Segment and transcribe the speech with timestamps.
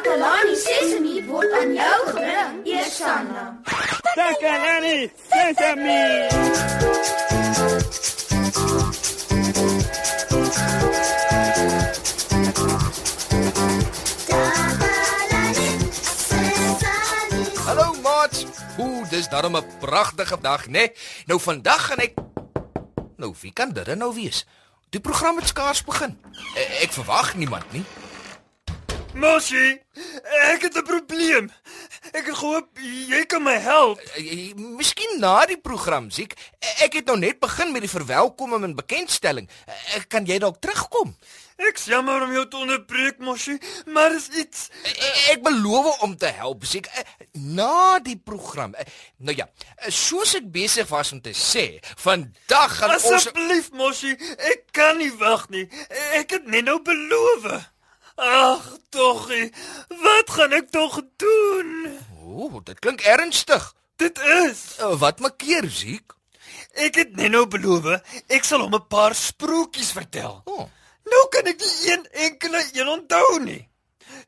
[0.00, 3.42] Takalani Sesemi word aan jou gebring, Eersanna.
[4.16, 6.04] Takalani Sesemi.
[17.66, 18.44] Hallo maat.
[18.80, 20.72] Ooh, dis darem 'n pragtige dag, né?
[20.72, 20.92] Nee?
[21.26, 22.14] Nou vandag gaan ek
[23.16, 24.46] Nou, wie kan dit nou wees?
[24.90, 26.18] Die program het skaars begin.
[26.56, 27.84] E ek verwag niemand nie.
[29.14, 29.80] Moshi,
[30.52, 31.50] ek het 'n probleem.
[32.12, 34.00] Ek het gehoop jy kan my help.
[34.14, 36.34] E Miskien na die program, Ziek.
[36.80, 39.48] Ek het nou net begin met die verwelkoming en bekendstelling.
[39.94, 41.16] E kan jy dalk terugkom?
[41.56, 44.68] Ek jammer om jou te onderbreek, Moshi, maar is iets
[45.30, 46.88] ek beloof om te help, Ziek.
[47.32, 48.74] Na die program.
[49.16, 49.48] Nou ja,
[49.88, 54.96] soos ek besig was om te sê, vandag gaan Asseblief, ons Asseblief, Moshi, ek kan
[54.96, 55.68] nie wag nie.
[56.12, 57.70] Ek het net nou beloof.
[58.20, 59.52] Ag, toggie,
[59.88, 61.70] wat gaan ek tog doen?
[62.20, 63.70] Ooh, dit klink ernstig.
[63.96, 64.76] Dit is.
[64.76, 66.12] Uh, wat maak keer, Ziek?
[66.76, 67.88] Ek het net nou beloof
[68.28, 70.42] ek sal hom 'n paar sprokies vertel.
[70.44, 70.68] Oh.
[71.08, 73.64] Nou kan ek nie een enkele een onthou nie.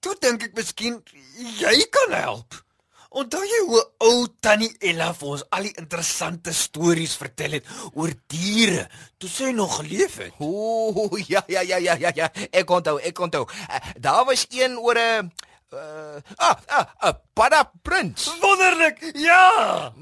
[0.00, 1.02] Toe dink ek miskien
[1.60, 2.63] jy kan help.
[3.14, 8.10] Onthou jy hoe ou tannie Ella vir ons al die interessante stories vertel het oor
[8.32, 8.88] diere
[9.22, 10.40] toe sy nog geleef het?
[10.42, 12.30] Ooh, ja ja ja ja ja ja.
[12.50, 13.44] Ek onthou, ek onthou.
[13.46, 15.30] Uh, daar was een oor 'n
[15.74, 18.26] uh, ah, 'n ah, uh, padda prins.
[18.40, 18.98] Wonderlik.
[19.14, 19.92] Ja.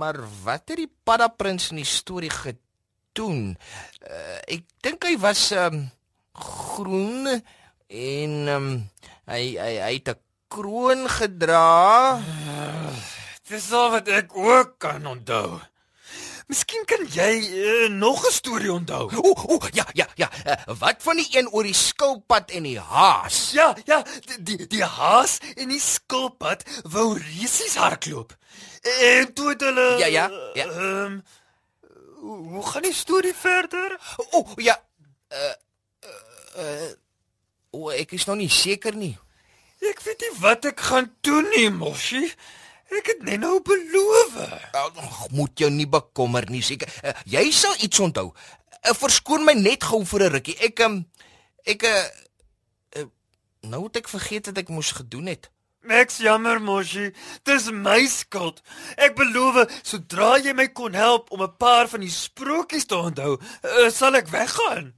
[0.00, 3.54] Maar wat het die padda prins in die storie gedoen?
[4.02, 5.86] Uh, ek dink hy was um,
[6.34, 7.42] groen
[7.86, 8.90] en um,
[9.30, 10.18] hy hy hy het 'n
[10.50, 12.18] kroon gedra.
[12.18, 12.94] Uh,
[13.50, 15.60] dis al wat ek ook kan onthou.
[16.50, 19.06] Miskien kan jy uh, nog 'n storie onthou.
[19.14, 20.28] Ooh, ooh, ja, ja, ja.
[20.46, 23.52] Uh, wat van die een oor die skilpad en die haas?
[23.54, 28.34] Ja, ja, die die, die haas en die skilpad wou resies hardloop.
[28.82, 30.30] En toe het hulle Ja, ja.
[30.54, 30.66] ja.
[30.66, 31.22] Ehm um,
[32.50, 33.98] hoe gaan die storie verder?
[34.30, 34.76] O, ja.
[35.32, 35.54] Uh
[36.58, 36.90] uh, uh
[37.70, 39.14] O, ek is nog nie seker nie.
[40.40, 42.24] Wat ek gaan doen nie, Moshi.
[42.90, 44.38] Ek het net nou beloof.
[44.74, 46.90] Ag, moet jou nie bekommer nie, seker.
[47.04, 48.30] Uh, jy sal iets onthou.
[48.80, 50.56] Uh, verskoon my net gou vir 'n rukkie.
[50.58, 51.04] Ek um,
[51.64, 52.04] ek uh,
[52.98, 53.06] uh
[53.62, 55.50] nou het ek vergeet wat ek moes gedoen het.
[55.88, 57.12] Ek's jammer, Moshi.
[57.44, 58.60] Dis my skuld.
[58.96, 63.38] Ek beloof, sodra jy my kon help om 'n paar van die sprokies te onthou,
[63.38, 64.94] uh, sal ek weggaan.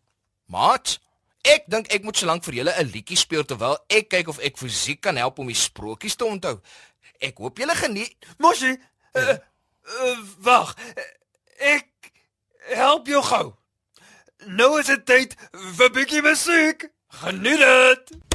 [0.46, 0.98] Maat,
[1.42, 4.58] ek dink ek moet sōlank vir julle 'n liedjie speel terwyl ek kyk of ek
[4.58, 6.60] fisiek kan help om die sprokies te onthou.
[7.20, 8.16] Ek hoop julle geniet.
[8.38, 8.76] Moshi,
[9.14, 9.36] uh,
[10.00, 10.76] uh, wag.
[11.58, 11.88] Ek
[12.74, 13.54] help jou gou.
[14.46, 16.90] Nou is dit tyd vir 'n bietjie musiek.
[17.22, 18.31] Geniet dit.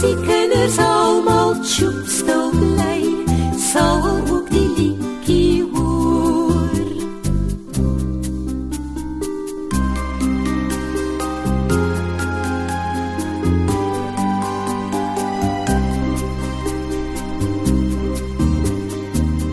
[0.00, 3.00] as die kinders almal tjoep stil bly,
[3.58, 4.00] sal
[4.32, 6.88] ook die liedjie hoor.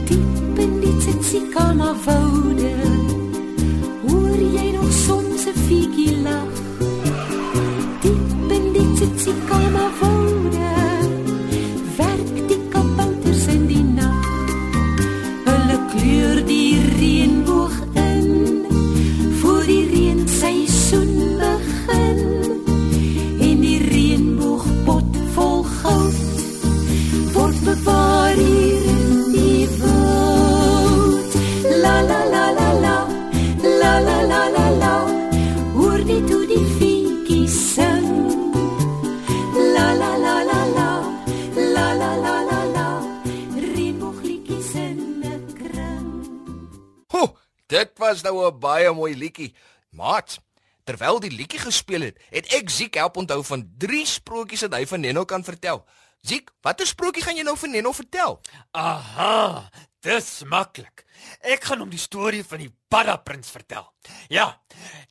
[0.07, 2.26] Diep in die tsitsikana vou
[47.77, 49.53] Dit was nou 'n baie mooi liedjie.
[49.89, 50.39] Maat,
[50.83, 54.85] terwyl die liedjie gespeel het, het ek Ziek help onthou van drie sprokies wat hy
[54.85, 55.85] van Neno kan vertel.
[56.21, 58.41] Ziek, watter sprokie gaan jy nou vir Neno vertel?
[58.71, 59.69] Aha,
[60.07, 61.03] dis maklik.
[61.43, 63.83] Ek gaan hom die storie van die paddaprins vertel.
[64.31, 64.45] Ja,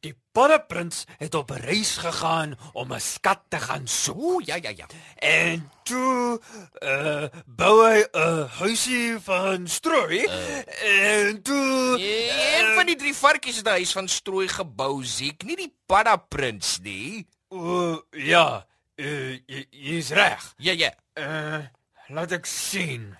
[0.04, 4.16] die paddaprins het op 'n reis gegaan om 'n skat te gaan soek.
[4.16, 4.86] Ooh, ja ja ja.
[5.16, 6.40] En toe
[6.82, 10.24] uh bou hy 'n huisie van strooi.
[10.24, 15.42] Uh, en toe Een van die drie varkies het 'n huis van strooi gebou, Ziek,
[15.44, 17.26] nie die padda prins nie.
[17.50, 18.66] uh, ja,
[18.96, 20.54] uh, jy jy's reg.
[20.56, 20.92] Ja ja.
[21.14, 21.64] Uh,
[22.08, 23.16] laat ek sien.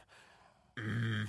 [0.75, 1.29] Mm.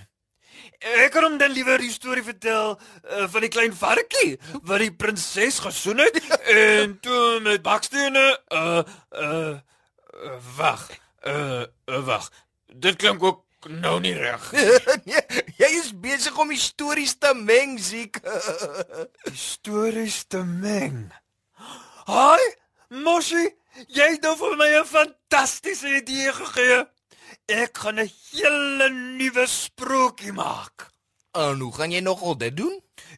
[1.07, 4.33] Ek kan hom dan liewer die storie vertel uh, van die klein varkie
[4.68, 6.18] wat die prinses gesoen het
[6.51, 8.81] en toe met bakstene uh
[9.15, 10.83] uh uh, wag.
[11.24, 12.27] Uh, uh wag.
[12.68, 14.50] Dit klink ook nou nie reg.
[15.07, 15.21] nee,
[15.62, 18.19] jy is besig om die stories te meng, Ziek.
[19.30, 21.07] Die stories te meng.
[22.12, 22.44] Haai,
[23.00, 23.45] Moshi,
[23.95, 26.83] jy het nou vir my 'n fantastiese idee gegee.
[27.48, 30.92] Ek gaan 'n hele nuwe sprokie maak.
[31.38, 32.74] En hoe gaan jy nogal dit doen?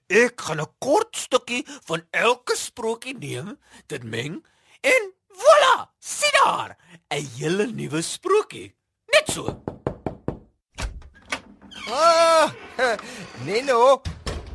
[0.07, 3.57] Ek gaan 'n kort stukkie van elke sprokie neem,
[3.87, 4.43] dit meng
[4.81, 6.77] en voilà, sien daar,
[7.09, 8.75] 'n hele nuwe sprokie.
[9.07, 9.63] Net so.
[11.87, 12.51] Ah,
[13.45, 14.01] Neno,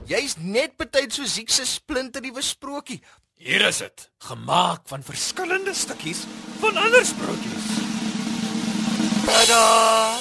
[0.06, 3.02] jy's net betyds so Ziek se splinter nuwe sprokie.
[3.34, 6.24] Hier is dit, gemaak van verskillende stukkies
[6.60, 7.66] van ander sprokies.
[9.26, 10.16] Tada!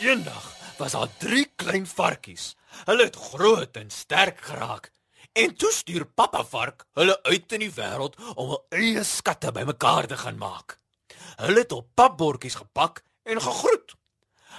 [0.00, 2.54] Eendag was daar drie klein varkies.
[2.84, 4.90] Hulle het groot en sterk geraak.
[5.32, 10.06] En toe stuur pappa vark hulle uit in die wêreld om hul eie skatte bymekaar
[10.06, 10.78] te gaan maak.
[11.42, 13.96] Hulle het op papbordjies gepak en gegroet.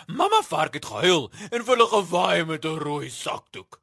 [0.07, 3.79] Mamma vark het gehuil en vir hulle gewaai met 'n rooi sakdoek.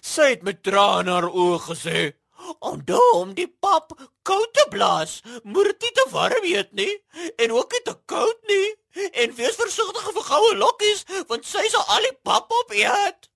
[0.00, 2.12] Sy het met trane in haar oë gesê:
[2.58, 5.20] "Onthou om die pap koud te blaas.
[5.42, 6.94] Moet dit nie te warm eet nie
[7.36, 8.74] en ook nie te koud nie.
[9.12, 13.30] En wees versigtig vir goue lokkies, want sy sal al die pap opeet."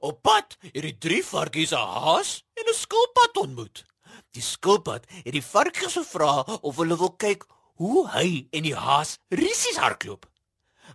[0.00, 3.84] Op pad het die drie varkies 'n haas en 'n skilpad ontmoet.
[4.30, 7.46] Die skilpad het die varkies gevra of hulle wil kyk
[7.80, 10.26] hoe hy en die haas rissies hardloop.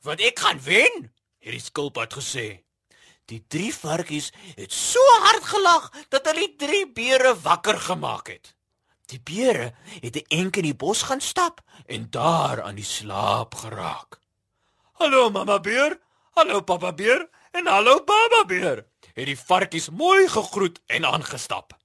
[0.01, 2.63] "Want ek gaan wen," het die skilpad gesê.
[3.25, 8.55] Die drie varkies het so hard gelag dat hulle die drie beere wakker gemaak het.
[9.11, 13.55] Die beere het 'n enk in die bos gaan stap en daar aan die slaap
[13.55, 14.19] geraak.
[14.99, 15.99] "Hallo mamma beer,
[16.35, 21.77] hallo pappa beer en hallo baba beer," het die varkies mooi gegroet en aangestap.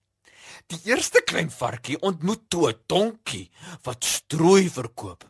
[0.66, 3.50] Die eerste klein varkie ontmoet toe 'n donkie
[3.82, 5.24] wat strooi verkoop.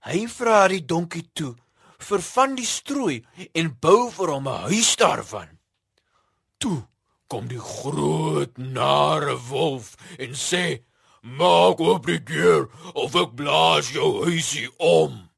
[0.00, 1.56] Hy vra die donkie toe
[1.98, 3.16] vir van die strooi
[3.58, 5.58] en bou vir hom 'n huis daarvan.
[6.58, 6.86] Toe
[7.28, 10.82] kom die groot nare wolf en sê:
[11.22, 15.30] "Maak oop die deur of ek blaas jou huisie om."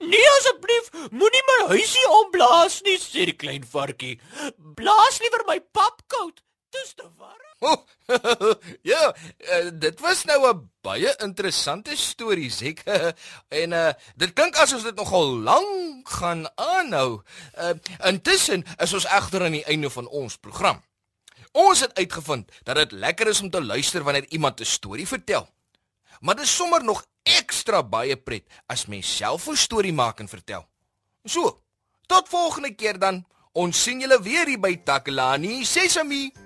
[0.00, 4.20] "Nee asseblief, moenie my huisie omblaas nie," sê die klein varkie.
[4.58, 6.42] "Blaas liewer my pap koud.
[6.70, 7.86] Dis te warm." Oh,
[8.92, 12.82] ja, uh, dit was nou 'n baie interessante storie, Ziek.
[13.62, 17.22] en uh dit klink asof dit nogal lank gaan aanhou.
[17.58, 17.72] Uh
[18.04, 20.82] intussen is ons egter aan die einde van ons program.
[21.52, 25.48] Ons het uitgevind dat dit lekker is om te luister wanneer iemand 'n storie vertel.
[26.20, 30.28] Maar dit is sommer nog ekstra baie pret as mens self 'n storie maak en
[30.28, 30.66] vertel.
[31.24, 31.62] So,
[32.06, 33.26] tot volgende keer dan.
[33.52, 36.45] Ons sien julle weer hier by Takalani Sesami.